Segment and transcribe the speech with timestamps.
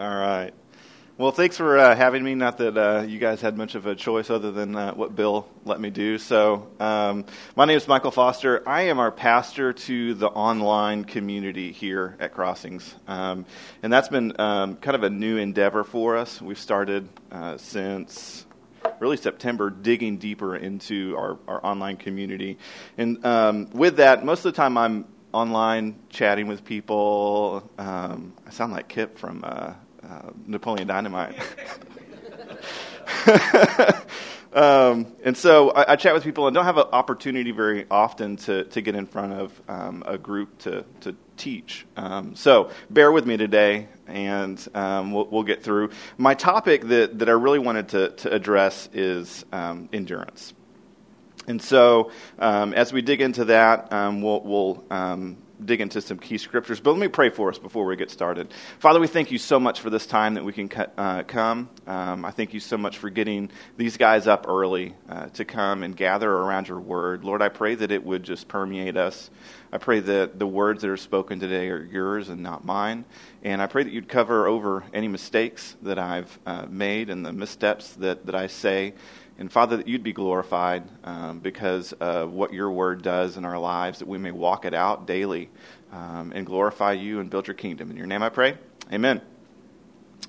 [0.00, 0.54] All right.
[1.18, 2.34] Well, thanks for uh, having me.
[2.34, 5.46] Not that uh, you guys had much of a choice other than uh, what Bill
[5.66, 6.16] let me do.
[6.16, 8.66] So, um, my name is Michael Foster.
[8.66, 12.94] I am our pastor to the online community here at Crossings.
[13.06, 13.44] Um,
[13.82, 16.40] and that's been um, kind of a new endeavor for us.
[16.40, 18.46] We've started uh, since
[19.00, 22.56] really September digging deeper into our, our online community.
[22.96, 27.68] And um, with that, most of the time I'm online chatting with people.
[27.78, 29.74] Um, I sound like Kip from uh,
[30.10, 31.38] uh, Napoleon Dynamite.
[34.52, 38.36] um, and so I, I, chat with people and don't have an opportunity very often
[38.36, 41.86] to, to get in front of um, a group to, to teach.
[41.96, 45.90] Um, so bear with me today and um, we'll, we'll, get through.
[46.18, 50.54] My topic that, that I really wanted to, to address is um, endurance.
[51.46, 54.84] And so, um, as we dig into that, we'll, we'll
[55.64, 56.80] dig into some key scriptures.
[56.80, 58.52] But let me pray for us before we get started.
[58.78, 61.68] Father, we thank you so much for this time that we can uh, come.
[61.86, 65.82] Um, I thank you so much for getting these guys up early uh, to come
[65.82, 67.24] and gather around your word.
[67.24, 69.30] Lord, I pray that it would just permeate us.
[69.72, 73.04] I pray that the words that are spoken today are yours and not mine.
[73.42, 77.32] And I pray that you'd cover over any mistakes that I've uh, made and the
[77.32, 78.94] missteps that, that I say.
[79.40, 83.58] And Father, that you'd be glorified um, because of what your word does in our
[83.58, 85.48] lives, that we may walk it out daily
[85.92, 87.90] um, and glorify you and build your kingdom.
[87.90, 88.58] In your name I pray.
[88.92, 89.22] Amen.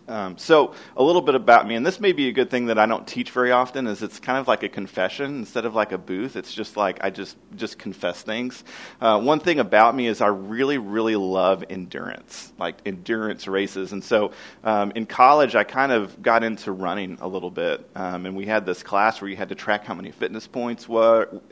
[0.07, 2.77] Um, so, a little bit about me, and this may be a good thing that
[2.77, 3.87] I don't teach very often.
[3.87, 6.35] Is it's kind of like a confession instead of like a booth.
[6.35, 8.63] It's just like I just just confess things.
[8.99, 13.91] Uh, one thing about me is I really really love endurance, like endurance races.
[13.91, 14.31] And so,
[14.63, 18.45] um, in college, I kind of got into running a little bit, um, and we
[18.45, 20.87] had this class where you had to track how many fitness points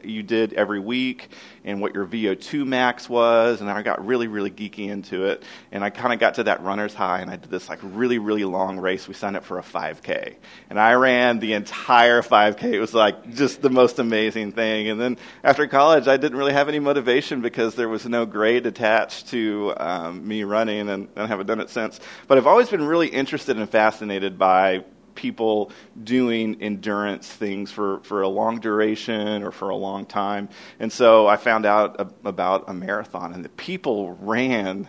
[0.03, 1.29] you did every week
[1.63, 3.61] and what your VO2 max was.
[3.61, 6.61] And I got really really geeky into it, and I kind of got to that
[6.61, 9.07] runner's high, and I did this like really really long race.
[9.07, 10.35] We signed up for a 5K.
[10.69, 12.63] And I ran the entire 5K.
[12.73, 14.89] It was like just the most amazing thing.
[14.89, 18.65] And then after college, I didn't really have any motivation because there was no grade
[18.65, 21.99] attached to um, me running, and I haven't done it since.
[22.27, 24.83] But I've always been really interested and fascinated by
[25.19, 25.69] people
[26.01, 30.47] doing endurance things for, for a long duration or for a long time.
[30.79, 34.87] And so I found out about a marathon, and the people ran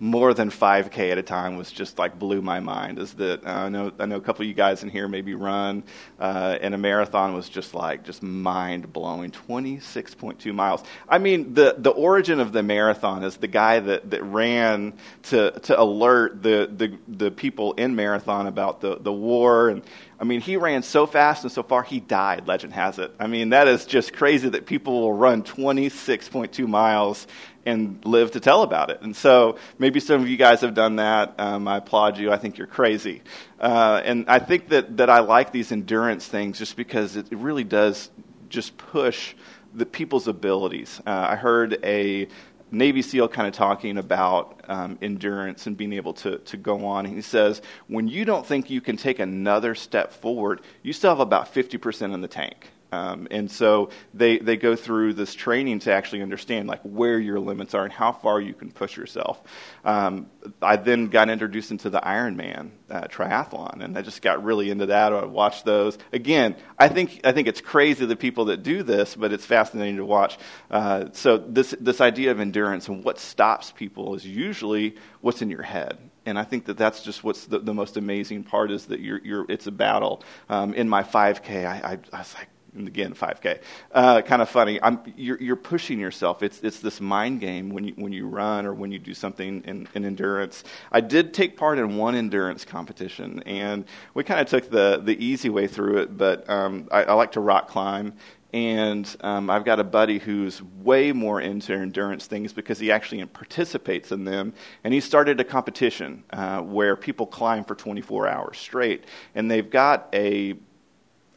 [0.00, 3.50] more than 5k at a time was just like blew my mind is that uh,
[3.50, 5.82] i know i know a couple of you guys in here maybe run
[6.20, 11.74] uh, and a marathon was just like just mind blowing 26.2 miles i mean the
[11.78, 14.92] the origin of the marathon is the guy that that ran
[15.22, 19.82] to to alert the the, the people in marathon about the the war and
[20.20, 23.14] I mean, he ran so fast and so far, he died, legend has it.
[23.20, 27.28] I mean, that is just crazy that people will run 26.2 miles
[27.68, 29.02] and live to tell about it.
[29.02, 31.34] And so maybe some of you guys have done that.
[31.38, 32.32] Um, I applaud you.
[32.32, 33.22] I think you're crazy.
[33.60, 37.64] Uh, and I think that, that I like these endurance things just because it, really
[37.64, 38.10] does
[38.48, 39.34] just push
[39.74, 41.00] the people's abilities.
[41.06, 42.26] Uh, I heard a
[42.70, 47.04] Navy SEAL kind of talking about um, endurance and being able to, to go on.
[47.04, 51.20] He says, when you don't think you can take another step forward, you still have
[51.20, 52.70] about 50% in the tank.
[52.90, 57.38] Um, and so they, they go through this training to actually understand like where your
[57.38, 59.40] limits are and how far you can push yourself.
[59.84, 60.26] Um,
[60.62, 64.86] I then got introduced into the Ironman uh, triathlon, and I just got really into
[64.86, 65.12] that.
[65.12, 66.56] I watched those again.
[66.78, 70.04] I think I think it's crazy the people that do this, but it's fascinating to
[70.04, 70.38] watch.
[70.70, 75.50] Uh, so this this idea of endurance and what stops people is usually what's in
[75.50, 75.98] your head
[76.28, 79.20] and I think that that's just what's the, the most amazing part is that you're,
[79.24, 80.22] you're it's a battle.
[80.50, 83.60] Um, in my 5K, I, I, I was like, and again 5K.
[83.92, 84.80] Uh, kind of funny.
[85.16, 86.42] You're, you're, pushing yourself.
[86.42, 89.62] It's it's this mind game when you when you run or when you do something
[89.64, 90.64] in, in endurance.
[90.92, 93.84] I did take part in one endurance competition, and
[94.14, 96.16] we kind of took the the easy way through it.
[96.16, 98.14] But um, I, I, like to rock climb.
[98.54, 103.22] And um, I've got a buddy who's way more into endurance things because he actually
[103.26, 104.54] participates in them.
[104.84, 109.04] And he started a competition uh, where people climb for 24 hours straight.
[109.34, 110.54] And they've got a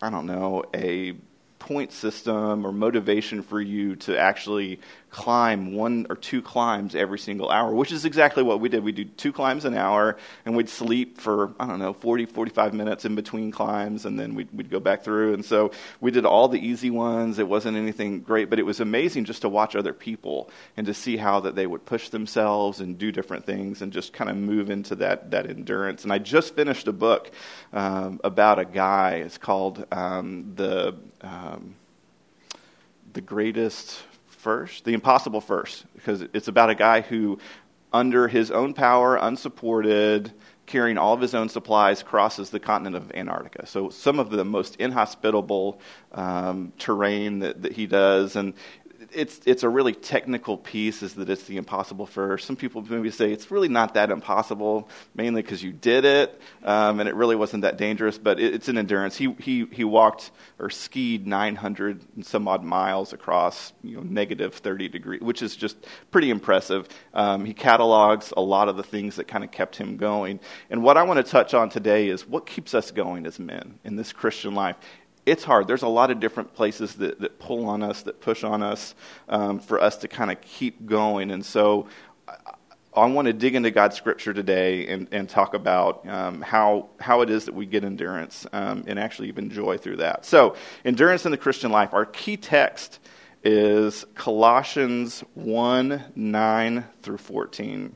[0.01, 1.13] I don't know, a
[1.61, 4.79] point system or motivation for you to actually
[5.11, 8.81] climb one or two climbs every single hour, which is exactly what we did.
[8.81, 12.73] We do two climbs an hour, and we'd sleep for, I don't know, 40, 45
[12.73, 15.33] minutes in between climbs, and then we'd, we'd go back through.
[15.33, 17.39] And so we did all the easy ones.
[17.39, 20.93] It wasn't anything great, but it was amazing just to watch other people and to
[20.93, 24.37] see how that they would push themselves and do different things and just kind of
[24.37, 26.03] move into that, that endurance.
[26.03, 27.31] And I just finished a book
[27.73, 29.15] um, about a guy.
[29.15, 30.95] It's called um, The.
[31.21, 31.75] Um,
[33.13, 34.01] the greatest
[34.41, 37.38] first, the impossible first, because it's about a guy who,
[37.93, 40.33] under his own power, unsupported,
[40.65, 43.65] carrying all of his own supplies, crosses the continent of Antarctica.
[43.67, 45.79] So, some of the most inhospitable
[46.13, 48.35] um, terrain that, that he does.
[48.35, 48.53] And
[49.13, 52.45] it's it's a really technical piece is that it's the impossible first.
[52.47, 56.99] Some people maybe say it's really not that impossible, mainly because you did it, um,
[56.99, 58.17] and it really wasn't that dangerous.
[58.17, 59.17] But it, it's an endurance.
[59.17, 64.55] He he he walked or skied 900 and some odd miles across you know negative
[64.55, 65.77] 30 degrees, which is just
[66.11, 66.87] pretty impressive.
[67.13, 70.39] Um, he catalogs a lot of the things that kind of kept him going.
[70.69, 73.79] And what I want to touch on today is what keeps us going as men
[73.83, 74.75] in this Christian life
[75.25, 75.68] it's hard.
[75.68, 78.95] There's a lot of different places that, that pull on us, that push on us
[79.29, 81.31] um, for us to kind of keep going.
[81.31, 81.88] And so
[82.27, 82.35] I,
[82.95, 87.21] I, want to dig into God's scripture today and, and talk about um, how, how
[87.21, 90.25] it is that we get endurance um, and actually even joy through that.
[90.25, 91.94] So, endurance in the Christian life.
[91.94, 93.00] Our key text
[93.44, 97.95] is Colossians 1 9 through 14.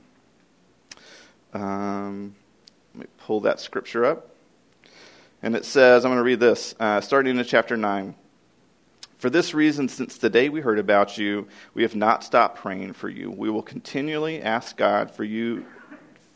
[1.53, 2.35] Um,
[2.93, 4.34] let me pull that scripture up.
[5.45, 8.15] And it says, I'm going to read this, uh, starting in chapter 9.
[9.19, 12.93] For this reason, since the day we heard about you, we have not stopped praying
[12.93, 13.29] for you.
[13.29, 15.63] We will continually ask God for you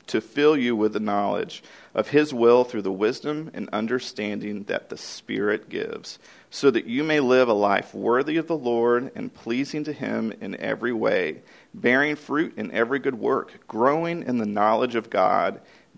[0.05, 1.63] to fill you with the knowledge
[1.95, 6.19] of His will through the wisdom and understanding that the Spirit gives,
[6.51, 10.31] so that you may live a life worthy of the Lord and pleasing to Him
[10.39, 11.41] in every way,
[11.73, 15.61] bearing fruit in every good work, growing in the knowledge of God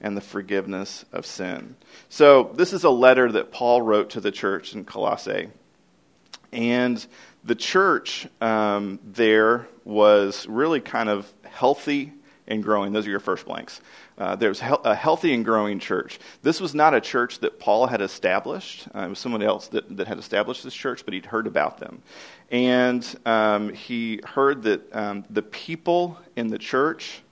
[0.00, 1.76] and the forgiveness of sin.
[2.08, 5.48] So, this is a letter that Paul wrote to the church in Colossae.
[6.52, 7.04] And
[7.42, 12.12] the church um, there was really kind of healthy
[12.46, 12.92] and growing.
[12.92, 13.80] Those are your first blanks.
[14.18, 16.18] Uh, there was a healthy and growing church.
[16.42, 18.86] This was not a church that Paul had established.
[18.94, 21.78] Uh, it was someone else that, that had established this church, but he'd heard about
[21.78, 22.02] them.
[22.50, 27.22] And um, he heard that um, the people in the church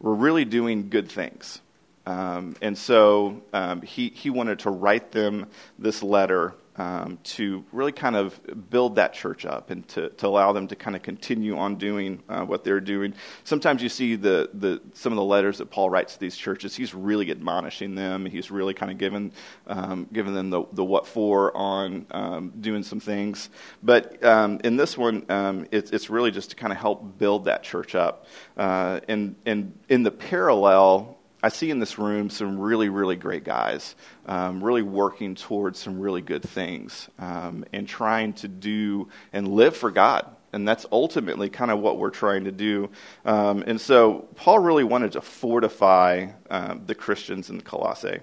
[0.00, 1.60] were really doing good things.
[2.08, 5.46] Um, and so um, he, he wanted to write them
[5.78, 8.40] this letter um, to really kind of
[8.70, 12.22] build that church up and to, to allow them to kind of continue on doing
[12.30, 13.12] uh, what they're doing.
[13.44, 16.74] Sometimes you see the, the, some of the letters that Paul writes to these churches,
[16.74, 18.24] he's really admonishing them.
[18.24, 19.32] He's really kind of giving,
[19.66, 23.50] um, giving them the, the what for on um, doing some things.
[23.82, 25.26] But um, in this one,
[25.70, 28.24] it's, it's really just to kind of help build that church up.
[28.56, 33.44] Uh, and, and in the parallel, I see in this room some really, really great
[33.44, 33.94] guys,
[34.26, 39.76] um, really working towards some really good things um, and trying to do and live
[39.76, 40.26] for God.
[40.52, 42.90] And that's ultimately kind of what we're trying to do.
[43.24, 48.20] Um, and so Paul really wanted to fortify um, the Christians in Colossae.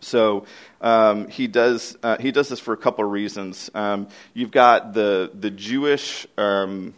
[0.00, 0.44] So
[0.82, 3.70] um, he does uh, he does this for a couple of reasons.
[3.74, 6.94] Um, you've got the the Jewish um,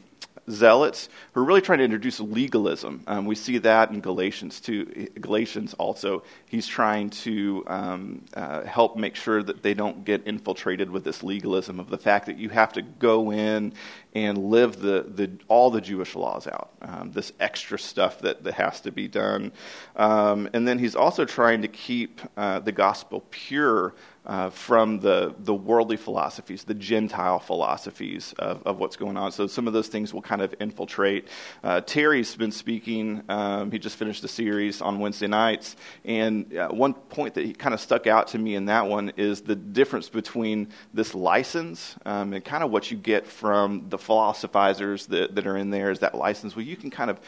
[0.50, 3.02] zealots who are really trying to introduce legalism.
[3.06, 5.08] Um, we see that in Galatians too.
[5.20, 10.90] Galatians also, he's trying to um, uh, help make sure that they don't get infiltrated
[10.90, 13.72] with this legalism of the fact that you have to go in
[14.14, 16.70] and live the, the all the Jewish laws out.
[16.80, 19.52] Um, this extra stuff that, that has to be done,
[19.96, 23.94] um, and then he's also trying to keep uh, the gospel pure
[24.26, 29.32] uh, from the, the worldly philosophies, the Gentile philosophies of, of what's going on.
[29.32, 31.28] So some of those things will kind of infiltrate.
[31.62, 36.68] Uh, Terry's been speaking, um, he just finished the series on Wednesday nights, and uh,
[36.68, 39.56] one point that he kind of stuck out to me in that one is the
[39.56, 45.34] difference between this license um, and kind of what you get from the philosophizers that,
[45.34, 46.56] that are in there is that license.
[46.56, 47.20] Well, you can kind of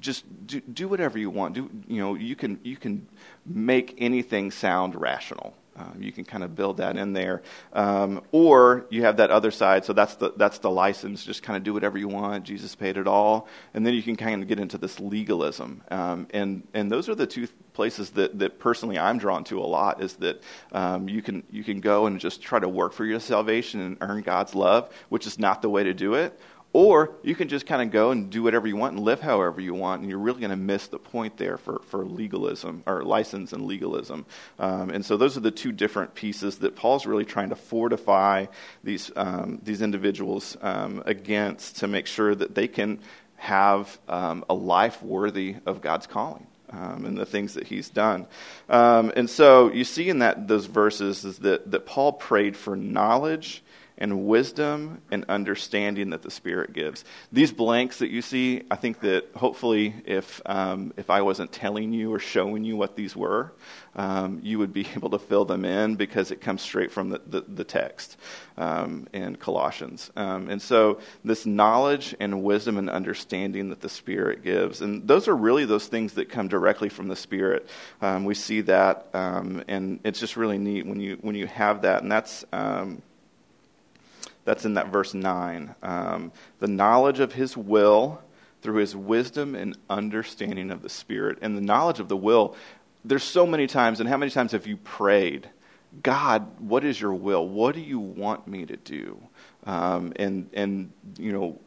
[0.00, 1.54] just do, do whatever you want.
[1.54, 3.06] Do, you know, you can, you can
[3.44, 5.54] make anything sound rational.
[5.76, 7.42] Um, you can kind of build that in there.
[7.72, 11.56] Um, or you have that other side, so that's the, that's the license, just kind
[11.56, 12.44] of do whatever you want.
[12.44, 13.48] Jesus paid it all.
[13.74, 15.82] And then you can kind of get into this legalism.
[15.90, 19.68] Um, and, and those are the two places that, that personally I'm drawn to a
[19.68, 20.42] lot is that
[20.72, 23.98] um, you, can, you can go and just try to work for your salvation and
[24.00, 26.40] earn God's love, which is not the way to do it.
[26.76, 29.62] Or you can just kind of go and do whatever you want and live however
[29.62, 33.02] you want, and you're really going to miss the point there for, for legalism, or
[33.02, 34.26] license and legalism.
[34.58, 38.46] Um, and so those are the two different pieces that Paul's really trying to fortify
[38.84, 42.98] these, um, these individuals um, against to make sure that they can
[43.36, 46.46] have um, a life worthy of God's calling.
[46.70, 48.26] um, and the things that he's done.
[48.68, 52.76] Um, and so you see in that those verses is that, that Paul prayed for
[52.76, 53.62] knowledge
[53.98, 57.04] and wisdom and understanding that the Spirit gives.
[57.32, 61.92] These blanks that you see, I think that hopefully, if um, if I wasn't telling
[61.92, 63.52] you or showing you what these were,
[63.94, 67.20] um, you would be able to fill them in because it comes straight from the
[67.26, 68.18] the, the text
[68.58, 70.10] um, in Colossians.
[70.16, 75.26] Um, and so, this knowledge and wisdom and understanding that the Spirit gives, and those
[75.26, 77.68] are really those things that come directly from the Spirit.
[78.02, 81.82] Um, we see that, um, and it's just really neat when you when you have
[81.82, 82.44] that, and that's.
[84.46, 85.74] That's in that verse 9.
[85.82, 88.22] Um, the knowledge of his will
[88.62, 91.38] through his wisdom and understanding of the Spirit.
[91.42, 92.56] And the knowledge of the will,
[93.04, 95.50] there's so many times, and how many times have you prayed,
[96.02, 97.46] God, what is your will?
[97.46, 99.18] What do you want me to do?
[99.64, 101.58] Um, and, and, you know,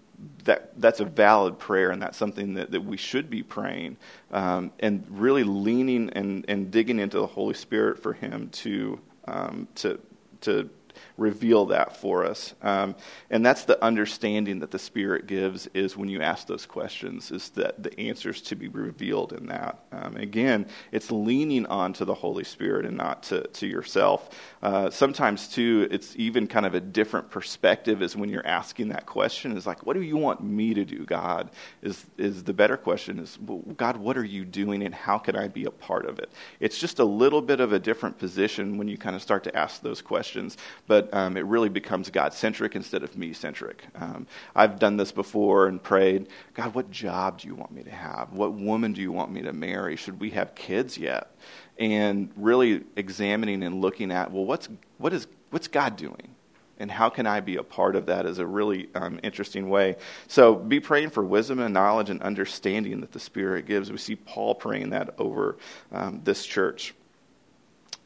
[0.46, 3.98] that that's a valid prayer, and that's something that, that we should be praying,
[4.32, 9.68] um, and really leaning and, and digging into the Holy Spirit for Him to um,
[9.76, 10.00] to
[10.42, 10.70] to
[11.18, 12.54] reveal that for us.
[12.62, 12.96] Um,
[13.30, 17.50] and that's the understanding that the Spirit gives is when you ask those questions, is
[17.52, 19.80] that the answers to be revealed in that.
[19.92, 24.30] Um, again, it's leaning on to the Holy Spirit and not to, to yourself.
[24.62, 29.06] Uh, sometimes, too, it's even kind of a different perspective is when you're asking that
[29.06, 31.50] question is like, what do you want me to do, God?
[31.82, 33.38] Is, is the better question is,
[33.78, 36.30] God, what are you doing and how can I be a part of it?
[36.60, 39.56] It's just a little bit of a different position when you kind of start to
[39.56, 40.58] ask those questions.
[40.90, 43.84] But um, it really becomes God centric instead of me centric.
[43.94, 47.92] Um, I've done this before and prayed, God, what job do you want me to
[47.92, 48.34] have?
[48.34, 49.96] What woman do you want me to marry?
[49.96, 51.30] Should we have kids yet?
[51.78, 54.68] And really examining and looking at, well, what's,
[54.98, 56.36] what is, what's God doing?
[56.80, 59.98] and how can I be a part of that is a really um, interesting way.
[60.28, 63.92] So be praying for wisdom and knowledge and understanding that the Spirit gives.
[63.92, 65.58] We see Paul praying that over
[65.92, 66.94] um, this church.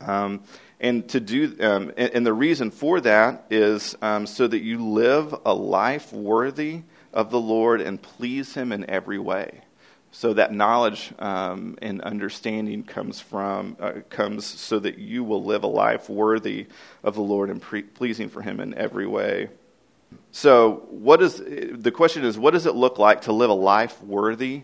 [0.01, 0.43] Um,
[0.79, 4.85] and to do, um, and, and, the reason for that is um, so that you
[4.85, 6.81] live a life worthy
[7.13, 9.62] of the Lord and please Him in every way.
[10.12, 15.63] So that knowledge um, and understanding comes from uh, comes so that you will live
[15.63, 16.67] a life worthy
[17.03, 19.50] of the Lord and pre- pleasing for Him in every way.
[20.31, 22.25] So, what is the question?
[22.25, 24.63] Is what does it look like to live a life worthy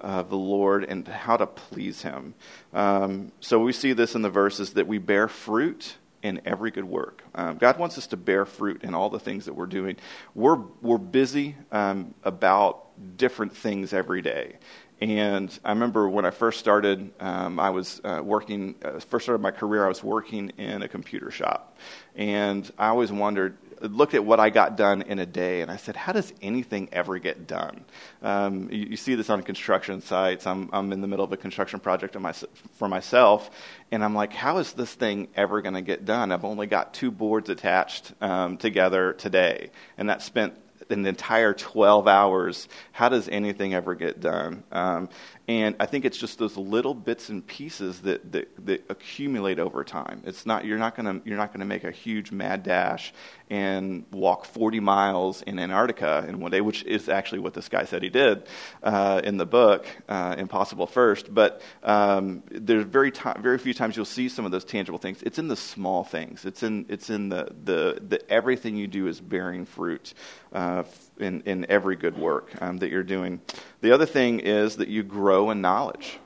[0.00, 2.34] of the Lord and how to please Him.
[2.72, 6.84] Um, so we see this in the verses that we bear fruit in every good
[6.84, 7.22] work.
[7.34, 9.96] Um, God wants us to bear fruit in all the things that we're doing.
[10.34, 14.56] We're, we're busy um, about different things every day.
[15.00, 19.40] And I remember when I first started, um, I was uh, working, uh, first started
[19.40, 21.78] my career, I was working in a computer shop.
[22.16, 25.76] And I always wondered, looked at what I got done in a day, and I
[25.76, 27.84] said, how does anything ever get done?
[28.22, 30.46] Um, you, you, see this on construction sites.
[30.46, 32.32] I'm, I'm in the middle of a construction project my,
[32.72, 33.50] for myself,
[33.90, 36.32] and I'm like, how is this thing ever going to get done?
[36.32, 40.54] I've only got two boards attached um, together today, and that spent
[40.90, 42.68] an entire 12 hours.
[42.92, 44.64] How does anything ever get done?
[44.72, 45.08] Um,
[45.50, 49.82] and I think it's just those little bits and pieces that, that, that accumulate over
[49.82, 50.22] time.
[50.24, 53.12] It's not, you're not going you're not gonna make a huge mad dash
[53.50, 57.84] and walk 40 miles in Antarctica in one day, which is actually what this guy
[57.84, 58.44] said he did
[58.84, 61.34] uh, in the book, uh, Impossible First.
[61.34, 65.20] But um, there's very, t- very few times you'll see some of those tangible things.
[65.24, 66.44] It's in the small things.
[66.44, 70.14] It's in, it's in the, the, the everything you do is bearing fruit
[70.52, 70.84] uh,
[71.20, 73.40] in, in every good work um, that you're doing.
[73.80, 76.18] The other thing is that you grow in knowledge.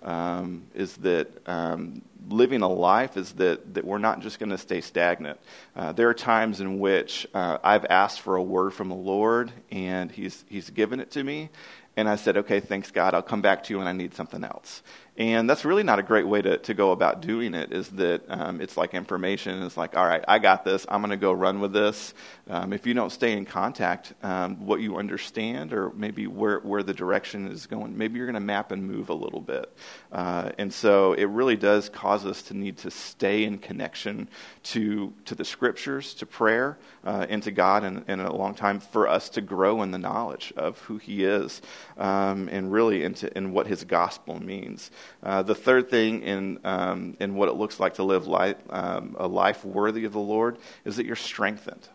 [0.00, 4.58] Um, is that um, living a life is that, that we're not just going to
[4.58, 5.40] stay stagnant.
[5.74, 9.50] Uh, there are times in which uh, I've asked for a word from the Lord,
[9.72, 11.50] and he's, he's given it to me.
[11.96, 14.44] And I said, okay, thanks God, I'll come back to you when I need something
[14.44, 14.82] else.
[15.18, 18.22] And that's really not a great way to, to go about doing it, is that
[18.28, 19.60] um, it's like information.
[19.64, 20.86] It's like, all right, I got this.
[20.88, 22.14] I'm going to go run with this.
[22.48, 26.84] Um, if you don't stay in contact, um, what you understand or maybe where, where
[26.84, 29.76] the direction is going, maybe you're going to map and move a little bit.
[30.12, 34.28] Uh, and so it really does cause us to need to stay in connection
[34.62, 38.78] to, to the scriptures, to prayer, uh, and to God in, in a long time
[38.78, 41.60] for us to grow in the knowledge of who He is
[41.96, 44.92] um, and really into in what His gospel means.
[45.22, 49.16] Uh, the third thing in, um, in what it looks like to live life, um,
[49.18, 51.88] a life worthy of the Lord is that you're strengthened.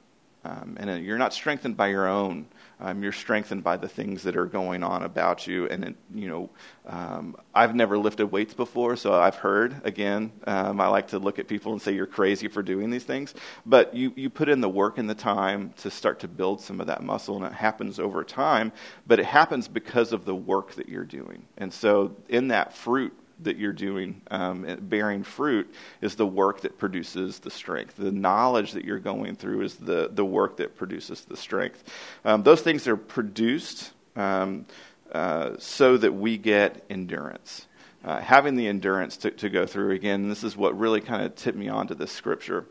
[0.46, 2.48] Um, and you're not strengthened by your own.
[2.84, 5.68] Um, you're strengthened by the things that are going on about you.
[5.68, 6.50] And, it, you know,
[6.86, 11.40] um, I've never lifted weights before, so I've heard, again, um, I like to look
[11.40, 13.34] at people and say, you're crazy for doing these things.
[13.66, 16.82] But you, you put in the work and the time to start to build some
[16.82, 18.74] of that muscle, and it happens over time.
[19.08, 21.46] But it happens because of the work that you're doing.
[21.58, 26.78] And so, in that fruit, that you're doing, um, bearing fruit, is the work that
[26.78, 27.96] produces the strength.
[27.98, 31.84] The knowledge that you're going through is the, the work that produces the strength.
[32.26, 34.66] Um, those things are produced um,
[35.12, 37.68] uh, so that we get endurance.
[38.04, 41.36] Uh, having the endurance to, to go through, again, this is what really kind of
[41.36, 42.66] tipped me onto this scripture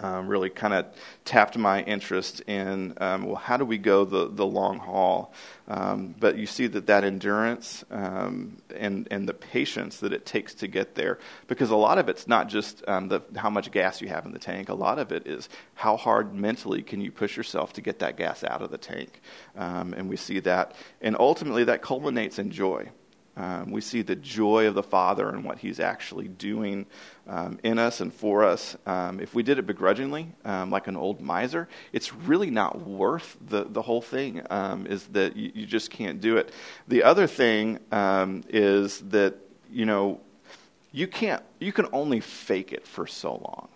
[0.00, 0.86] um, really kind of
[1.24, 5.32] tapped my interest in um, well, how do we go the, the long haul?
[5.68, 10.54] Um, but you see that that endurance um, and and the patience that it takes
[10.54, 14.00] to get there, because a lot of it's not just um, the how much gas
[14.00, 14.68] you have in the tank.
[14.68, 18.16] A lot of it is how hard mentally can you push yourself to get that
[18.16, 19.20] gas out of the tank,
[19.56, 22.90] um, and we see that, and ultimately that culminates in joy.
[23.36, 26.86] Um, we see the joy of the Father and what He's actually doing
[27.26, 28.76] um, in us and for us.
[28.86, 33.36] Um, if we did it begrudgingly, um, like an old miser, it's really not worth
[33.40, 36.52] the, the whole thing, um, is that you, you, just can't do it.
[36.88, 39.36] The other thing um, is that,
[39.70, 40.20] you know,
[40.92, 43.68] you can't, you can only fake it for so long.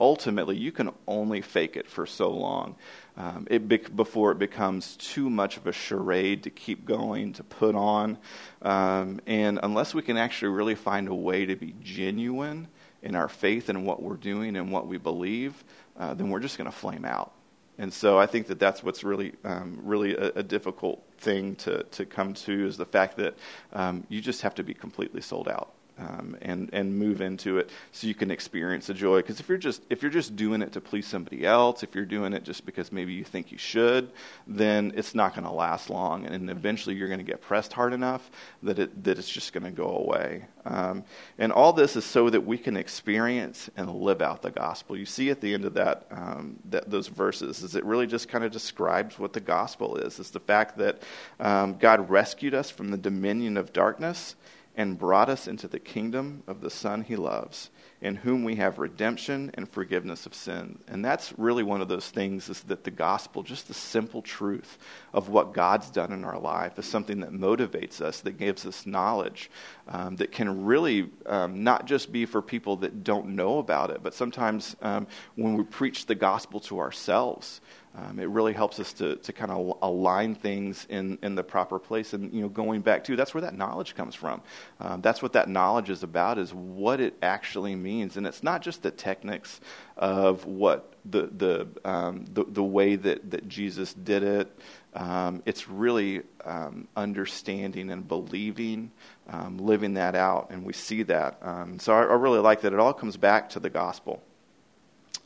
[0.00, 2.76] Ultimately, you can only fake it for so long
[3.18, 7.42] um, it be- before it becomes too much of a charade to keep going, to
[7.42, 8.16] put on.
[8.62, 12.68] Um, and unless we can actually really find a way to be genuine
[13.02, 15.64] in our faith and what we're doing and what we believe,
[15.98, 17.32] uh, then we're just going to flame out.
[17.76, 21.84] And so I think that that's what's really, um, really a, a, difficult thing to,
[21.84, 23.36] to come to is the fact that
[23.72, 27.70] um, you just have to be completely sold out um, and and move into it
[27.92, 29.16] so you can experience the joy.
[29.16, 32.04] Because if you're just if you're just doing it to please somebody else, if you're
[32.04, 34.10] doing it just because maybe you think you should,
[34.46, 37.92] then it's not going to last long, and eventually you're going to get pressed hard
[37.92, 38.30] enough
[38.62, 40.44] that it that it's just going to go away.
[40.64, 41.04] Um,
[41.38, 44.96] and all this is so that we can experience and live out the gospel.
[44.96, 48.28] You see at the end of that, um, that those verses is it really just
[48.28, 50.18] kind of describes what the gospel is.
[50.20, 51.02] It's the fact that
[51.40, 54.36] um, God rescued us from the dominion of darkness
[54.78, 57.68] and brought us into the kingdom of the Son he loves,
[58.00, 60.78] in whom we have redemption and forgiveness of sin.
[60.86, 64.78] And that's really one of those things is that the gospel, just the simple truth
[65.12, 68.86] of what God's done in our life, is something that motivates us, that gives us
[68.86, 69.50] knowledge,
[69.88, 74.00] um, that can really um, not just be for people that don't know about it,
[74.00, 77.60] but sometimes um, when we preach the gospel to ourselves,
[77.98, 81.78] um, it really helps us to, to kind of align things in, in the proper
[81.78, 82.12] place.
[82.12, 84.40] And, you know, going back to, that's where that knowledge comes from.
[84.78, 88.16] Um, that's what that knowledge is about, is what it actually means.
[88.16, 89.60] And it's not just the techniques
[89.96, 94.56] of what the, the, um, the, the, way that, that Jesus did it.
[94.94, 98.92] Um, it's really um, understanding and believing,
[99.28, 100.50] um, living that out.
[100.50, 101.38] And we see that.
[101.78, 104.22] so I, I really like that it all comes back to the gospel.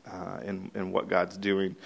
[0.04, 1.76] Uh, and, and what God's doing.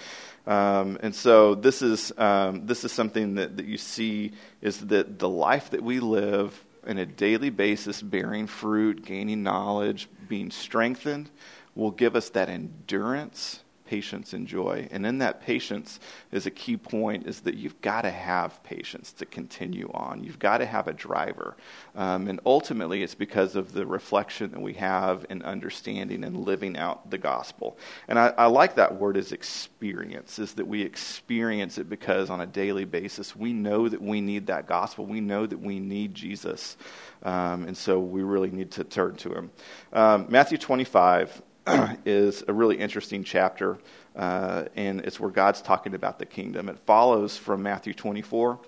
[0.47, 4.31] Um, and so this is, um, this is something that, that you see
[4.61, 10.07] is that the life that we live on a daily basis, bearing fruit, gaining knowledge,
[10.29, 11.29] being strengthened,
[11.75, 14.87] will give us that endurance patience and joy.
[14.91, 15.99] And in that patience
[16.31, 20.23] is a key point is that you've got to have patience to continue on.
[20.23, 21.55] You've got to have a driver.
[21.95, 26.77] Um, and ultimately, it's because of the reflection that we have in understanding and living
[26.77, 27.77] out the gospel.
[28.07, 32.41] And I, I like that word as experience, is that we experience it because on
[32.41, 35.05] a daily basis, we know that we need that gospel.
[35.05, 36.77] We know that we need Jesus.
[37.23, 39.51] Um, and so we really need to turn to him.
[39.93, 41.41] Um, Matthew 25
[42.05, 43.77] is a really interesting chapter,
[44.15, 46.69] uh, and it's where God's talking about the kingdom.
[46.69, 48.59] It follows from Matthew 24.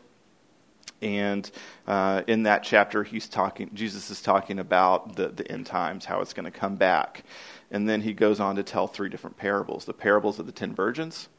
[1.01, 1.49] And
[1.87, 3.69] uh, in that chapter, he's talking.
[3.73, 7.23] Jesus is talking about the, the end times, how it's going to come back,
[7.71, 10.75] and then he goes on to tell three different parables: the parables of the ten
[10.75, 11.29] virgins,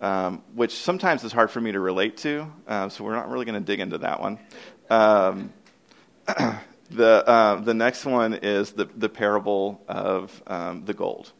[0.00, 2.50] um, which sometimes is hard for me to relate to.
[2.66, 4.38] Uh, so we're not really going to dig into that one.
[4.88, 5.52] Um,
[6.90, 11.32] The, uh, the next one is the, the parable of um, the gold.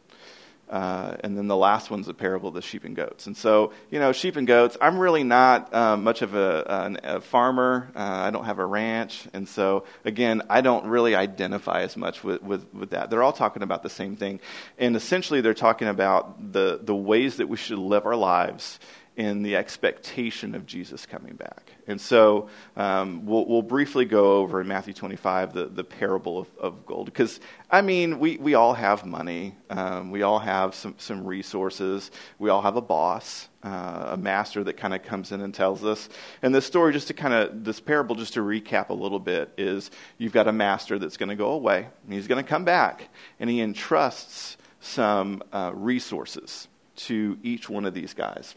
[0.67, 3.27] Uh, and then the last one's the parable of the sheep and goats.
[3.27, 7.17] And so, you know, sheep and goats, I'm really not um, much of a, a,
[7.17, 7.91] a farmer.
[7.95, 9.27] Uh, I don't have a ranch.
[9.33, 13.11] And so, again, I don't really identify as much with, with, with that.
[13.11, 14.39] They're all talking about the same thing.
[14.79, 18.79] And essentially, they're talking about the, the ways that we should live our lives
[19.17, 21.71] in the expectation of Jesus coming back.
[21.87, 26.47] And so um, we'll, we'll, briefly go over in Matthew 25 the, the parable of,
[26.57, 27.05] of gold.
[27.05, 27.39] Because,
[27.71, 32.49] I mean, we, we all have money, um, we all have some, some resources, we
[32.49, 33.47] all have a boss.
[33.63, 36.07] Uh, a master that kind of comes in and tells us.
[36.43, 39.51] And this story, just to kind of, this parable, just to recap a little bit,
[39.57, 42.63] is you've got a master that's going to go away, and he's going to come
[42.63, 48.53] back, and he entrusts some uh, resources to each one of these guys.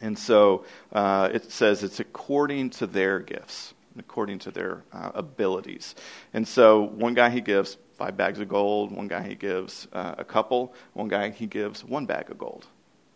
[0.00, 5.94] And so uh, it says it's according to their gifts, according to their uh, abilities.
[6.34, 10.14] And so one guy he gives five bags of gold, one guy he gives uh,
[10.18, 12.66] a couple, one guy he gives one bag of gold.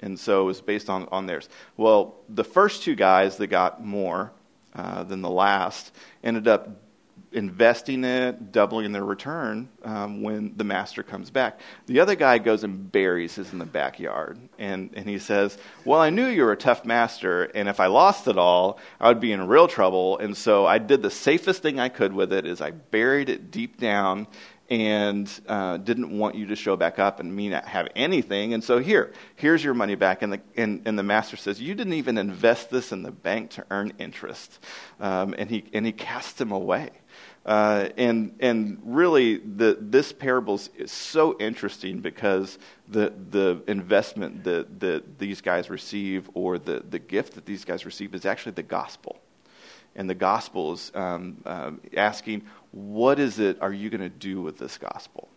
[0.01, 1.49] And so it's based on, on theirs.
[1.77, 4.33] Well, the first two guys that got more
[4.75, 5.93] uh, than the last
[6.25, 6.69] ended up
[7.33, 11.61] investing it, doubling their return um, when the master comes back.
[11.87, 14.39] The other guy goes and buries his in the backyard.
[14.59, 17.87] And, and he says, Well, I knew you were a tough master, and if I
[17.87, 20.19] lost it all, I would be in real trouble.
[20.19, 23.51] And so I did the safest thing I could with it is I buried it
[23.51, 24.27] deep down
[24.71, 28.55] and uh, didn't want you to show back up and me not have anything.
[28.55, 30.23] And so here, here's your money back.
[30.23, 33.51] And the, and, and the master says, you didn't even invest this in the bank
[33.51, 34.61] to earn interest.
[35.01, 36.91] Um, and, he, and he cast him away.
[37.47, 44.81] Uh, and and really, the, this parable is so interesting because the the investment that,
[44.81, 48.63] that these guys receive, or the, the gift that these guys receive, is actually the
[48.63, 49.21] gospel.
[49.97, 54.41] And the gospel is um, uh, asking, what is it are you going to do
[54.41, 55.29] with this gospel?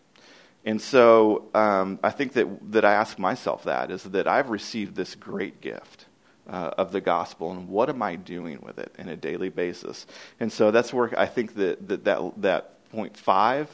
[0.66, 4.96] And so um, I think that, that I ask myself that is that I've received
[4.96, 6.06] this great gift
[6.50, 10.06] uh, of the gospel and what am I doing with it in a daily basis?
[10.40, 13.70] And so that's where I think that that, that, that point five,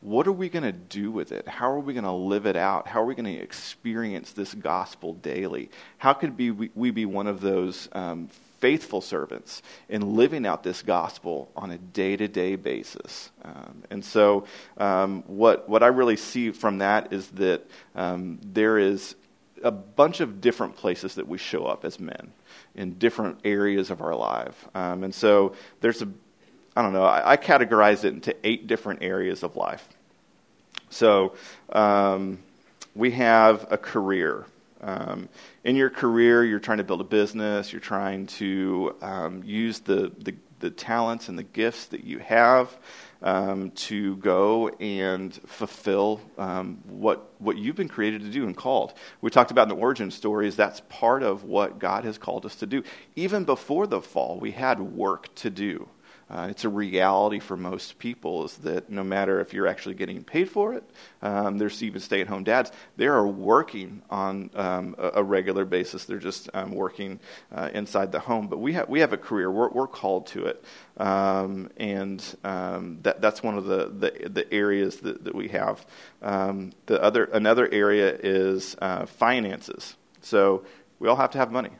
[0.00, 1.46] what are we going to do with it?
[1.46, 2.88] How are we going to live it out?
[2.88, 5.70] How are we going to experience this gospel daily?
[5.98, 10.62] How could be, we, we be one of those um, faithful servants in living out
[10.62, 13.30] this gospel on a day to day basis.
[13.44, 18.78] Um, and so, um, what, what I really see from that is that um, there
[18.78, 19.16] is
[19.62, 22.32] a bunch of different places that we show up as men
[22.74, 24.68] in different areas of our life.
[24.74, 26.08] Um, and so there's a,
[26.76, 29.86] I don't know, I, I, categorize it into eight different areas of life.
[30.90, 31.34] So
[31.70, 32.38] um,
[32.94, 34.46] we have a career.
[34.80, 35.28] Um,
[35.64, 40.12] in your career, you're trying to build a business, you're trying to um, use the,
[40.18, 42.76] the, the talents and the gifts that you have
[43.22, 48.94] um, to go and fulfill um, what what you've been created to do and called.
[49.20, 50.56] We talked about in the origin stories.
[50.56, 52.82] That's part of what God has called us to do.
[53.16, 55.88] Even before the fall, we had work to do.
[56.32, 60.24] Uh, it's a reality for most people is that no matter if you're actually getting
[60.24, 60.82] paid for it,
[61.20, 62.72] um, there's even stay at home dads.
[62.96, 66.06] They are working on um, a, a, regular basis.
[66.06, 67.20] They're just um, working
[67.54, 68.48] uh, inside the home.
[68.48, 70.64] But we, ha- we have a career, we're, we're called to it.
[70.96, 75.84] Um, and um, that, that's one of the, the, the areas that, that we have.
[76.22, 79.96] Um, the other, another area is uh, finances.
[80.22, 80.64] So
[80.98, 81.70] we all have to have money.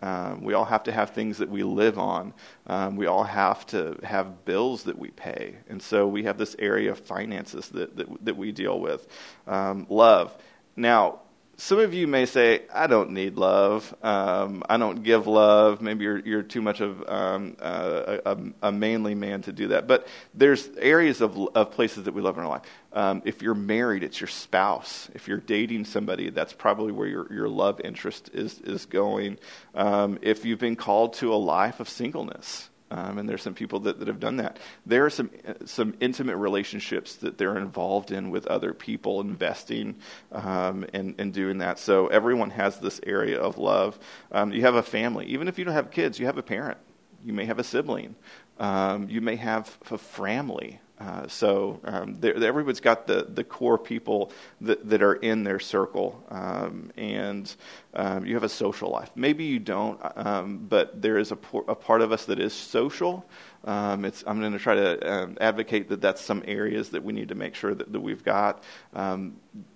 [0.00, 2.32] Um, we all have to have things that we live on.
[2.66, 5.56] Um, we all have to have bills that we pay.
[5.68, 9.06] And so we have this area of finances that, that, that we deal with.
[9.46, 10.36] Um, love.
[10.76, 11.20] Now,
[11.60, 13.92] some of you may say, I don't need love.
[14.00, 15.82] Um, I don't give love.
[15.82, 19.88] Maybe you're, you're too much of um, uh, a, a, manly man to do that.
[19.88, 22.62] But there's areas of, of places that we love in our life.
[22.98, 25.08] Um, if you're married, it's your spouse.
[25.14, 29.38] If you're dating somebody, that's probably where your, your love interest is, is going.
[29.72, 33.78] Um, if you've been called to a life of singleness, um, and there's some people
[33.80, 34.58] that, that have done that.
[34.84, 35.30] There are some
[35.64, 39.94] some intimate relationships that they're involved in with other people, investing
[40.32, 41.78] um, and, and doing that.
[41.78, 43.96] So everyone has this area of love.
[44.32, 46.78] Um, you have a family, even if you don't have kids, you have a parent.
[47.24, 48.16] You may have a sibling.
[48.58, 50.80] Um, you may have a family.
[51.00, 56.20] Uh, so um, everyone's got the, the core people that, that are in their circle,
[56.28, 57.54] um, and
[57.94, 59.08] um, you have a social life.
[59.14, 63.24] Maybe you don't, um, but there is a, a, part of us that is social.
[63.64, 67.36] Um, I'm going to try to advocate that that's some areas that we need to
[67.36, 68.64] make sure that, that we've got.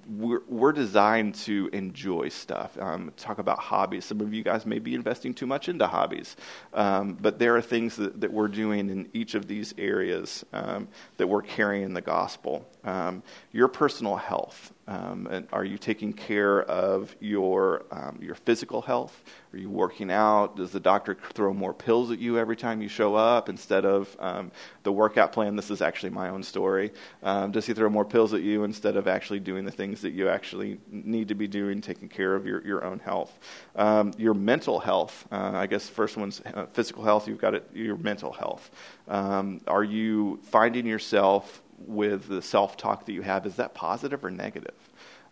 [0.08, 2.76] We're, we're, designed to enjoy stuff.
[3.16, 4.04] talk about hobbies.
[4.04, 6.36] Some of you guys may be investing too much into hobbies,
[6.72, 11.42] but there are things that, that we're doing in each of these areas that we're
[11.42, 12.66] carrying the gospel.
[12.84, 14.72] Um, your personal health.
[14.88, 19.22] Um, and are you taking care of your um, your physical health?
[19.52, 20.56] Are you working out?
[20.56, 24.14] Does the doctor throw more pills at you every time you show up instead of
[24.18, 24.50] um,
[24.82, 25.54] the workout plan?
[25.54, 26.92] This is actually my own story.
[27.22, 30.12] Um, does he throw more pills at you instead of actually doing the things that
[30.12, 33.38] you actually need to be doing, taking care of your, your own health?
[33.76, 35.26] Um, your mental health.
[35.30, 37.28] Uh, I guess first one's uh, physical health.
[37.28, 38.70] You've got it, your mental health.
[39.08, 44.24] Um, are you finding yourself with the self talk that you have, is that positive
[44.24, 44.74] or negative?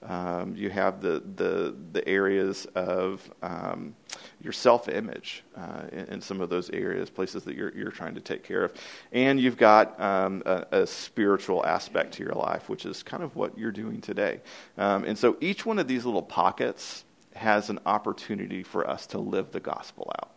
[0.03, 3.95] Um, you have the, the, the areas of um,
[4.41, 8.15] your self image uh, in, in, some of those areas, places that you're, you're trying
[8.15, 8.73] to take care of.
[9.13, 13.37] And you've got um, a, a, spiritual aspect to your life, which is kind of
[13.37, 14.41] what you're doing today.
[14.79, 19.19] Um, and so each one of these little pockets has an opportunity for us to
[19.19, 20.31] live the gospel out.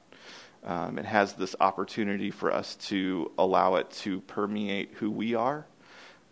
[0.65, 5.65] Um, it has this opportunity for us to allow it to permeate who we are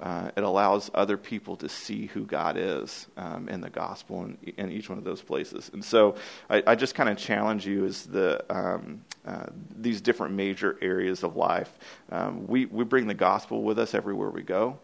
[0.01, 4.37] uh, it allows other people to see who God is um, in the gospel in,
[4.57, 5.69] in, each one of those places.
[5.73, 6.15] And so
[6.49, 9.45] I, I just kind of challenge you as the um, uh,
[9.77, 11.77] these different major areas of life.
[12.11, 14.79] Um, we we bring the gospel with us everywhere we go,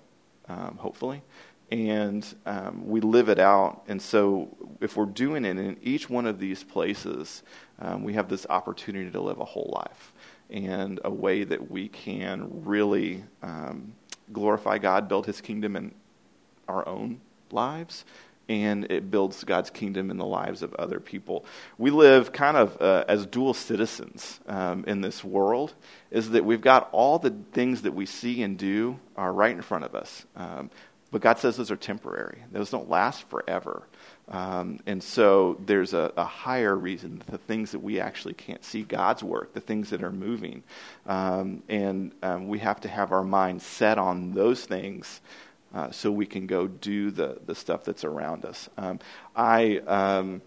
[0.47, 1.23] um, hopefully,
[1.71, 3.83] and um, we live it out.
[3.87, 7.41] And so if we're doing it in each one of these places,
[7.79, 10.13] um, we have this opportunity to live a whole life
[10.51, 13.23] and a way that we can really
[14.31, 15.93] glorify God, build his kingdom in
[16.67, 18.05] our own lives,
[18.49, 21.45] and it builds God's kingdom in the lives of other people.
[21.77, 25.73] We live kind of uh, as dual citizens um, in this world,
[26.11, 29.61] is that we've got all the things that we see and do are right in
[29.61, 30.25] front of us.
[30.35, 30.69] Um,
[31.11, 33.87] but God says those are temporary, those don't last forever.
[34.29, 38.83] Um, and so there's a, a, higher reason, the things that we actually can't see
[38.83, 40.63] God's work, the things that are moving.
[41.05, 45.21] Um, and um, we have to have our mind set on those things
[45.73, 48.69] uh, so we can go do the, the stuff that's around us.
[48.77, 48.99] Um,
[49.35, 49.77] I.
[49.87, 50.41] Um,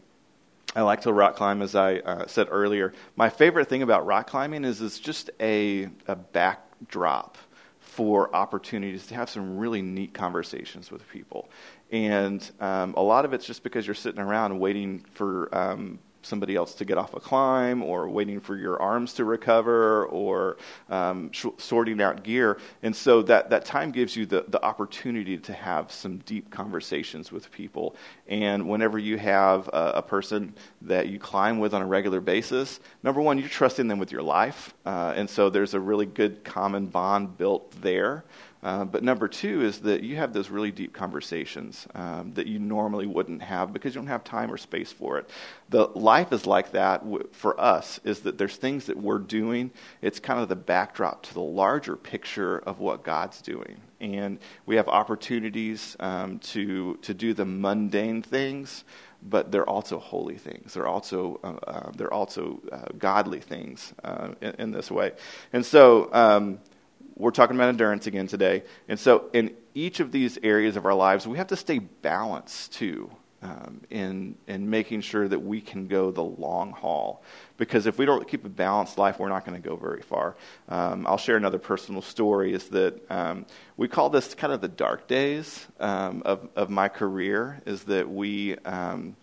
[0.77, 2.93] I like to rock climb, as I uh, said earlier.
[3.17, 7.37] My favorite thing about rock climbing is it's just a, a backdrop
[7.81, 11.49] for opportunities to have some really neat conversations with people.
[11.93, 16.55] And um, a lot of it's just because you're sitting around waiting for um, somebody
[16.57, 20.57] else to get off a climb or waiting for your arms to recover or
[20.89, 22.59] um, sh- sorting out gear.
[22.83, 27.33] And so that, that time gives you the, the opportunity to have some deep conversations
[27.33, 27.97] with people.
[28.29, 32.81] And whenever you have a, a person that you climb with on a regular basis,
[33.03, 34.75] number one, you're trusting them with your life.
[34.85, 38.25] Uh, and so there's a really good common bond built there.
[38.63, 42.59] Uh, but number two is that you have those really deep conversations um, that you
[42.59, 45.31] normally wouldn't have because you don't have time or space for it.
[45.71, 48.01] The life is like that w- for us.
[48.05, 49.71] Is that there's things that we're doing.
[50.03, 54.77] It's kind of the backdrop to the larger picture of what God's doing, and we
[54.77, 58.85] have opportunities um, to to do the mundane things
[59.23, 60.73] but they're also holy things.
[60.73, 65.13] They're also uh, uh, they're also uh, godly things uh, in, in, this way.
[65.53, 66.59] And so um,
[67.21, 68.65] we're talking about endurance again today.
[68.89, 72.73] And so, in each of these areas of our lives, we have to stay balanced
[72.73, 73.11] too
[73.43, 77.23] um, in, in making sure that we can go the long haul.
[77.57, 80.37] Because if we don't keep a balanced life, we're not going to go very far.
[80.69, 84.69] Um, I'll share another personal story is that um, we call this kind of the
[84.69, 89.17] dark days um, of, of my career, is that we um,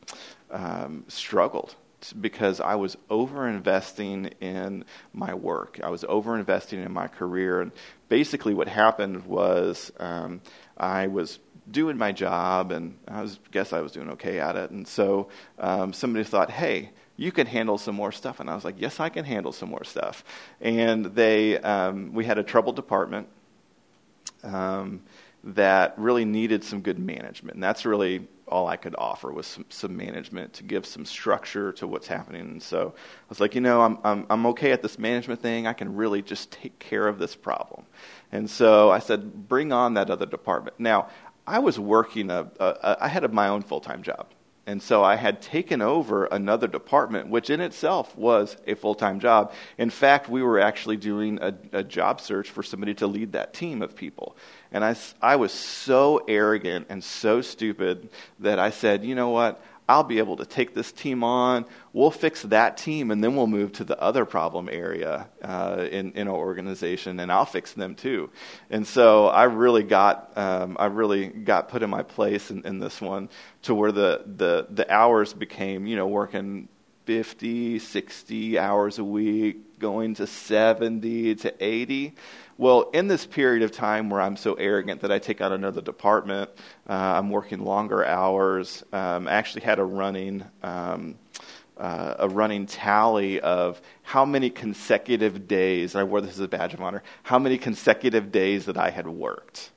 [0.51, 1.75] um, struggled
[2.19, 5.79] because I was over investing in my work.
[5.83, 7.62] I was over investing in my career.
[7.62, 7.71] And
[8.10, 10.41] basically, what happened was um,
[10.77, 14.71] I was doing my job, and I was, guess I was doing okay at it.
[14.71, 15.29] And so
[15.60, 18.39] um, somebody thought, hey, you can handle some more stuff.
[18.39, 20.23] And I was like, yes, I can handle some more stuff.
[20.62, 23.27] And they, um, we had a troubled department
[24.43, 25.01] um,
[25.43, 27.55] that really needed some good management.
[27.55, 31.71] And that's really all I could offer was some, some, management to give some structure
[31.73, 32.41] to what's happening.
[32.41, 35.67] And so I was like, you know, I'm, I'm, I'm okay at this management thing.
[35.67, 37.86] I can really just take care of this problem.
[38.31, 40.79] And so I said, bring on that other department.
[40.79, 41.10] Now,
[41.45, 44.27] I was working, a, a, a I had my own full time job.
[44.67, 49.21] And so I had taken over another department, which in itself was a full time
[49.21, 49.53] job.
[49.77, 53.53] In fact, we were actually doing a, a, job search for somebody to lead that
[53.53, 54.36] team of people.
[54.71, 59.62] And I, I was so arrogant and so stupid that I said, you know what?
[59.89, 61.65] I'll be able to take this team on.
[61.93, 66.12] We'll fix that team, and then we'll move to the other problem area uh, in,
[66.12, 68.30] in our organization, and I'll fix them too.
[68.69, 72.80] And so I really got um, I really got put in my place in, in
[72.80, 73.30] this one
[73.63, 76.67] to where the, the the hours became you know working
[77.07, 82.13] 50, 60 hours a week, going to 70 to 80.
[82.57, 85.79] Well, in this period of time where I'm so arrogant that I take out another
[85.79, 86.49] department,
[86.89, 88.83] uh, I'm working longer hours.
[88.91, 90.43] Um, I actually had a running.
[90.61, 91.15] Um,
[91.77, 96.73] uh, a running tally of how many consecutive days, I wore this as a badge
[96.73, 99.69] of honor, how many consecutive days that I had worked.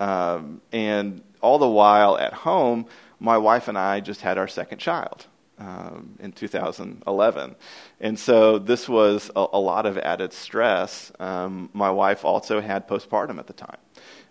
[0.00, 2.86] Um, and all the while at home,
[3.20, 7.56] my wife and I just had our second child um, in 2011.
[8.00, 11.12] And so this was a, a lot of added stress.
[11.18, 13.78] Um, my wife also had postpartum at the time.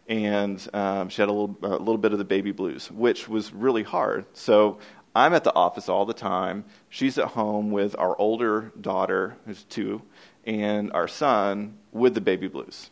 [0.07, 3.53] And um, she had a little, a little bit of the baby blues, which was
[3.53, 4.25] really hard.
[4.33, 4.79] So
[5.15, 6.65] I'm at the office all the time.
[6.89, 10.01] She's at home with our older daughter, who's two,
[10.45, 12.89] and our son with the baby blues.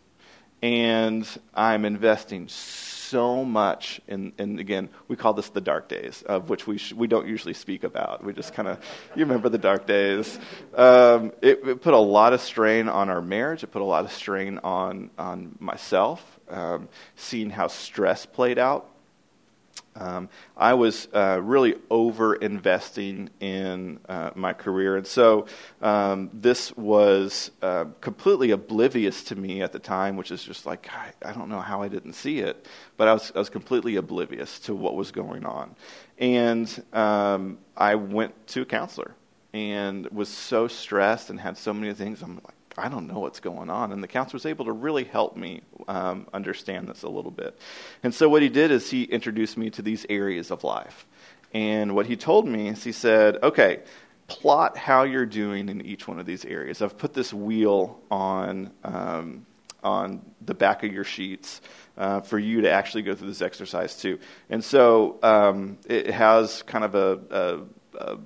[0.62, 6.50] And I'm investing so much in, and again, we call this the dark days, of
[6.50, 8.24] which we, sh- we don't usually speak about.
[8.24, 8.80] We just kind of,
[9.15, 10.39] you remember the dark days.
[10.76, 13.63] Um, it, it, put a lot of strain on our marriage.
[13.63, 18.88] It put a lot of strain on, on myself, um, seeing how stress played out
[19.96, 24.98] um, I was uh, really over investing in uh, my career.
[24.98, 25.48] And so
[25.82, 30.90] um, this was uh, completely oblivious to me at the time, which is just like,
[30.94, 33.98] I, I, don't know how I didn't see it, but I was, I was completely
[33.98, 35.76] oblivious to what was going on.
[36.18, 39.16] And um, I went to a counselor
[39.54, 42.22] and was so stressed and had so many things.
[42.22, 43.92] I'm like, I don't know what's going on.
[43.92, 47.58] And the counselor was able to really help me um, understand this a little bit.
[48.04, 51.06] And so what he did is he introduced me to these areas of life.
[51.54, 53.80] And what he told me is he said, okay,
[54.28, 56.82] plot how you're doing in each one of these areas.
[56.82, 59.46] I've put this wheel on, um,
[59.84, 61.62] on the back of your sheets.
[61.98, 64.18] Uh, for you to actually go through this exercise too.
[64.50, 67.20] And so um, it has kind of a,
[68.00, 68.18] a, a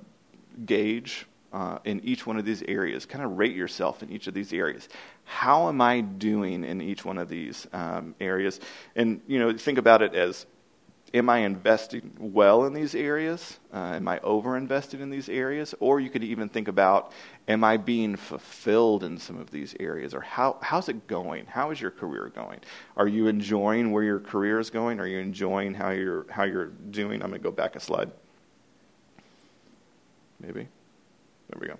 [0.64, 3.06] gauge uh, in each one of these areas.
[3.06, 4.88] Kind of rate yourself in each of these areas.
[5.24, 8.60] How am I doing in each one of these um, areas?
[8.94, 10.46] And you know, think about it as:
[11.14, 13.58] Am I investing well in these areas?
[13.72, 15.74] Uh, am I over invested in these areas?
[15.80, 17.12] Or you could even think about:
[17.48, 20.14] Am I being fulfilled in some of these areas?
[20.14, 21.46] Or how how's it going?
[21.46, 22.60] How is your career going?
[22.96, 25.00] Are you enjoying where your career is going?
[25.00, 27.22] Are you enjoying how you're how you're doing?
[27.22, 28.10] I'm going to go back a slide.
[30.38, 30.68] Maybe.
[31.48, 31.78] There we go.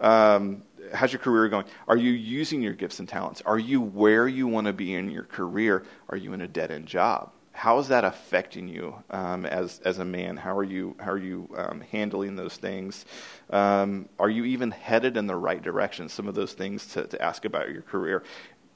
[0.00, 1.66] Um, how's your career going?
[1.86, 3.42] Are you using your gifts and talents?
[3.42, 5.84] Are you where you want to be in your career?
[6.08, 7.30] Are you in a dead end job?
[7.54, 10.38] How is that affecting you um, as as a man?
[10.38, 13.04] How are you how are you um, handling those things?
[13.50, 16.08] Um, are you even headed in the right direction?
[16.08, 18.24] Some of those things to, to ask about your career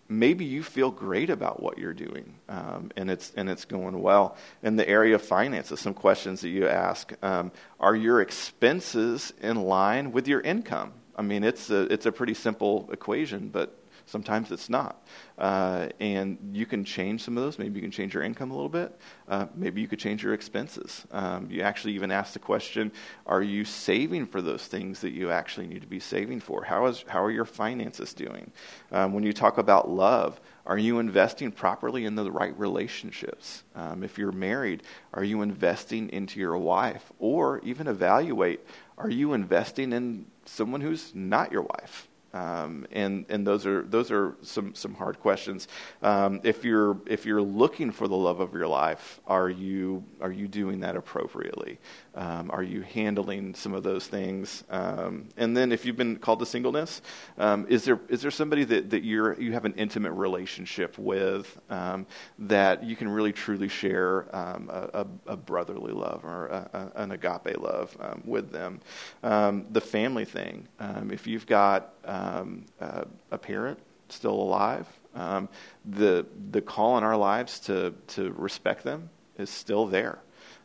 [0.09, 4.37] maybe you feel great about what you're doing um, and it's and it's going well.
[4.63, 9.57] In the area of finances some questions that you ask um, are your expenses in
[9.57, 10.93] line with your income?
[11.17, 15.05] I mean it's a it's a pretty simple equation but Sometimes it's not.
[15.37, 17.59] Uh, and you can change some of those.
[17.59, 18.99] Maybe you can change your income a little bit.
[19.29, 21.05] Uh, maybe you could change your expenses.
[21.11, 22.93] Um, you actually even ask the question
[23.27, 26.63] are you saving for those things that you actually need to be saving for?
[26.63, 28.51] How, is, how are your finances doing?
[28.93, 33.65] Um, when you talk about love, are you investing properly in the right relationships?
[33.75, 37.13] Um, if you're married, are you investing into your wife?
[37.19, 38.61] Or even evaluate
[38.99, 42.09] are you investing in someone who's not your wife?
[42.35, 45.69] Um, and and those are those are some some hard questions.
[46.03, 50.33] Um, if you're if you're looking for the love of your life, are you are
[50.33, 51.79] you doing that appropriately?
[52.15, 54.65] Um, are you handling some of those things?
[54.71, 57.01] Um, and then, if you've been called to singleness,
[57.39, 61.59] um, is there is there somebody that, that you're you have an intimate relationship with
[61.71, 62.07] um,
[62.39, 67.97] that you can really truly share a, a, brotherly love or a, an agape love
[68.25, 68.81] with them?
[69.23, 70.67] the family thing.
[71.11, 75.49] if you've got um, uh, a parent still alive, um,
[75.85, 80.19] the the call in our lives to to respect them is still there.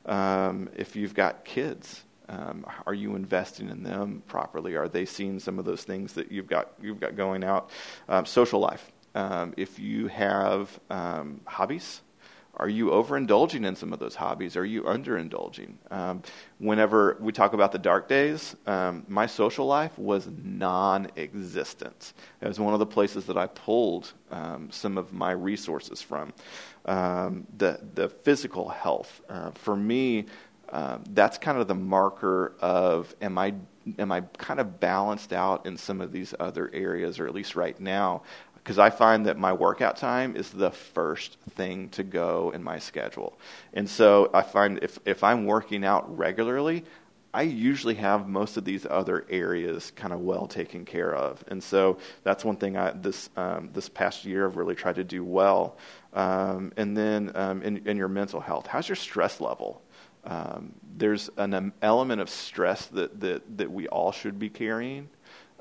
[0.06, 4.76] Um, if you've got kids, um, are you investing in them properly?
[4.76, 7.70] Are they seeing some of those things that you've got you've got going out?
[8.08, 8.92] Um, social life.
[9.14, 10.80] Um, if you have
[11.46, 12.02] hobbies,
[12.56, 14.58] are you overindulging in some of those hobbies?
[14.58, 15.74] Are you underindulging?
[15.90, 16.22] Um,
[16.60, 22.14] whenever we talk about the dark days, um, my social life was non existent.
[22.42, 26.34] It was one of the places that I pulled um, some of my resources from.
[26.86, 29.22] Um, the, the physical health.
[29.30, 30.26] Uh, for me,
[30.70, 33.54] uh, that's kind of the marker of am I
[33.98, 37.56] am I kind of balanced out in some of these other areas, or at least
[37.56, 38.24] right now,
[38.64, 42.80] because I find that my workout time is the first thing to go in my
[42.80, 43.38] schedule.
[43.74, 46.84] And so I find if, if I'm working out regularly,
[47.34, 51.44] I usually have most of these other areas kind of well taken care of.
[51.48, 55.04] And so that's one thing I, this, um, this past year I've really tried to
[55.04, 55.78] do well.
[56.14, 59.82] Um, and then um, in, in, your mental health, how's your stress level?
[60.26, 65.10] Um, there's an element of stress that, that, that we all should be carrying.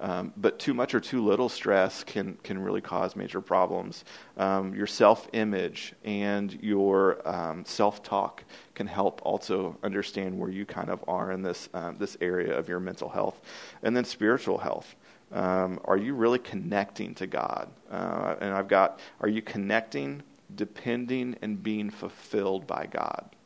[0.00, 4.04] Um, but too much or too little stress can, can really cause major problems.
[4.38, 8.42] Um, your self image and your um, self talk
[8.74, 12.66] can help also understand where you kind of are in this, um, this area of
[12.66, 13.40] your mental health.
[13.82, 14.96] And then spiritual health.
[15.32, 17.68] Um, are you really connecting to God?
[17.90, 20.22] Uh, and I've got, are you connecting,
[20.54, 23.36] depending, and being fulfilled by God?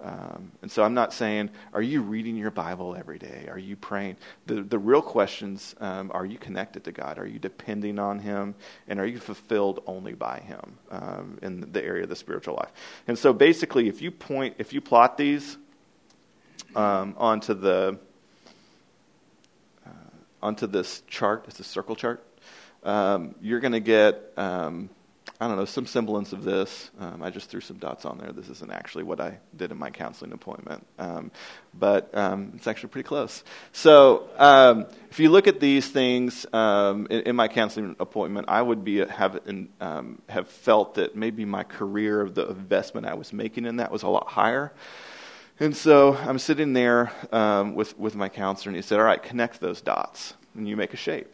[0.00, 3.48] Um, and so I'm not saying, are you reading your Bible every day?
[3.50, 4.16] Are you praying?
[4.46, 7.18] The, the real questions um, are you connected to God?
[7.18, 8.54] Are you depending on Him?
[8.86, 12.70] And are you fulfilled only by Him um, in the area of the spiritual life?
[13.08, 15.56] And so basically, if you point, if you plot these
[16.76, 17.98] um, onto the
[19.84, 19.90] uh,
[20.42, 22.24] onto this chart, it's a circle chart,
[22.84, 24.90] um, you're going to get um,
[25.40, 26.90] I don't know, some semblance of this.
[26.98, 28.32] Um, I just threw some dots on there.
[28.32, 31.30] This isn't actually what I did in my counseling appointment, um,
[31.78, 33.44] but um, it's actually pretty close.
[33.72, 38.60] So, um, if you look at these things um, in, in, my counseling appointment, I
[38.60, 39.38] would be have
[39.80, 43.92] um, have felt that maybe my career, of the investment I was making in that,
[43.92, 44.72] was a lot higher.
[45.60, 47.12] And so I'm sitting there
[47.74, 50.94] with with my counselor, and he said, "All right, connect those dots, and you make
[50.94, 51.32] a shape."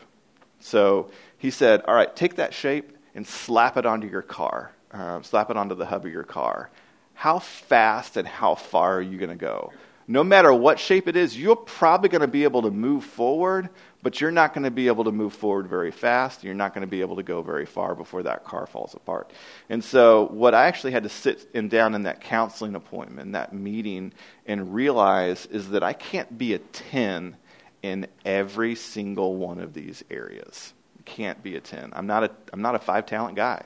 [0.60, 5.22] So he said, "All right, take that shape." And slap it onto your car, uh,
[5.22, 6.70] slap it onto the hub of your car,
[7.14, 9.72] how fast and how far are you going to go?
[10.06, 13.70] No matter what shape it is, you're probably going to be able to move forward,
[14.02, 16.44] but you're not going to be able to move forward very fast.
[16.44, 19.30] You're not going to be able to go very far before that car falls apart.
[19.70, 23.54] And so, what I actually had to sit in down in that counseling appointment, that
[23.54, 24.12] meeting,
[24.44, 27.36] and realize is that I can't be a 10
[27.82, 30.74] in every single one of these areas
[31.04, 31.92] can't be a 10.
[31.94, 33.64] I'm not a, I'm not a five talent guy.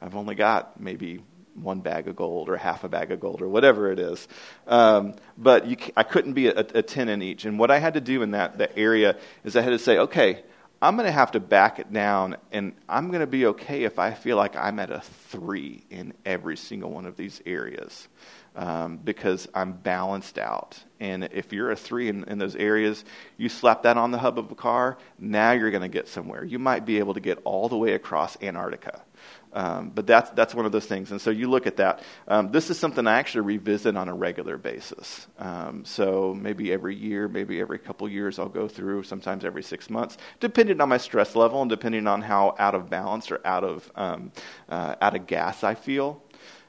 [0.00, 1.22] I've only got maybe
[1.54, 4.28] one bag of gold or half a bag of gold or whatever it is.
[4.66, 7.44] Um, but you, I couldn't be a, a 10 in each.
[7.44, 9.98] And what I had to do in that, that area is I had to say,
[9.98, 10.42] okay,
[10.80, 13.98] I'm going to have to back it down, and I'm going to be okay if
[13.98, 18.06] I feel like I'm at a three in every single one of these areas
[18.54, 20.78] um, because I'm balanced out.
[21.00, 23.04] And if you're a three in, in, those areas,
[23.36, 26.44] you slap that on the hub of a car, now you're going to get somewhere.
[26.44, 29.02] You might be able to get all the way across Antarctica.
[29.52, 31.10] Um, but that's, that's one of those things.
[31.10, 32.02] And so you look at that.
[32.26, 35.26] Um, this is something I actually revisit on a regular basis.
[35.38, 39.88] Um, so maybe every year, maybe every couple years, I'll go through, sometimes every six
[39.88, 43.64] months, depending on my stress level and depending on how out of balance or out
[43.64, 44.32] of, um,
[44.68, 46.22] uh, out of gas I feel.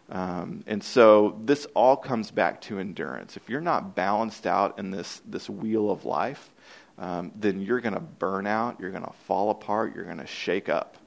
[0.10, 3.38] Um, and so this all comes back to endurance.
[3.38, 6.50] If you're not balanced out in this, this wheel of life,
[6.98, 10.26] um, then you're going to burn out, you're going to fall apart, you're going to
[10.26, 10.98] shake up.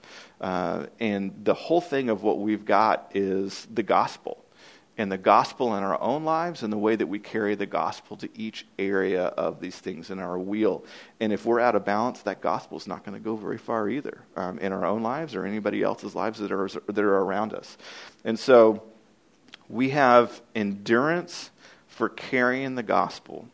[0.43, 4.45] Uh, and the whole thing of what we've got is the gospel.
[4.99, 8.16] And the gospel in our own lives and the way that we carry the gospel
[8.18, 10.84] to each area of these things in our wheel.
[11.18, 13.88] And if we're out of balance, that gospel is not going to go very far
[13.88, 17.55] either um, in our own lives or anybody else's lives that are, that are around
[17.55, 17.78] us.
[18.24, 18.82] And so,
[19.72, 21.51] we have endurance
[21.86, 23.49] for carrying the gospel,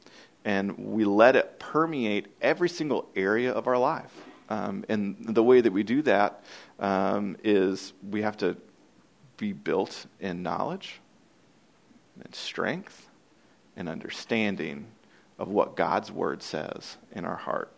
[0.44, 4.12] and we let it permeate every single area of our life.
[4.50, 6.42] Um, and the way that we do that
[6.78, 8.56] um, is we have to
[9.36, 11.00] be built in knowledge
[12.22, 13.08] and strength
[13.76, 14.86] and understanding
[15.38, 17.72] of what God's word says in our heart.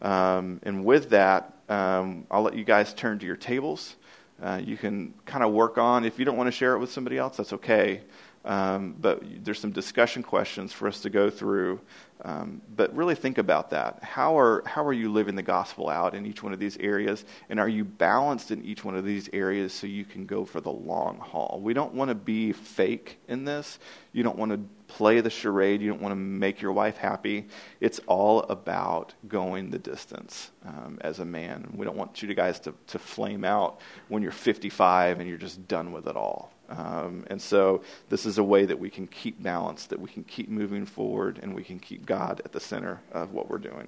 [0.00, 3.96] Um, and with that, um, I'll let you guys turn to your tables.
[4.42, 6.04] Uh, you can kind of work on.
[6.04, 8.00] If you don't want to share it with somebody else, that's okay.
[8.44, 11.80] Um, but there's some discussion questions for us to go through.
[12.24, 14.02] Um, but really think about that.
[14.02, 17.24] How are, how are you living the gospel out in each one of these areas?
[17.48, 20.60] And are you balanced in each one of these areas so you can go for
[20.60, 21.60] the long haul?
[21.62, 23.80] We don't want to be fake in this.
[24.12, 25.80] You don't want to play the charade.
[25.80, 27.48] You don't want to make your wife happy.
[27.80, 31.72] It's all about going the distance um, as a man.
[31.74, 35.66] We don't want you guys to, to flame out when you're 55 and you're just
[35.66, 36.51] done with it all.
[36.68, 40.24] Um, and so this is a way that we can keep balance, that we can
[40.24, 43.80] keep moving forward, and we can keep God at the center of what we're doing.